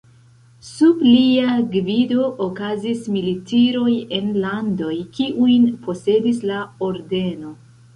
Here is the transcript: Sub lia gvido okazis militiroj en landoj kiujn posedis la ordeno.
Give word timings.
Sub 0.69 1.03
lia 1.07 1.51
gvido 1.75 2.25
okazis 2.47 3.05
militiroj 3.19 3.95
en 4.21 4.35
landoj 4.49 4.99
kiujn 5.17 5.73
posedis 5.87 6.47
la 6.53 6.69
ordeno. 6.93 7.59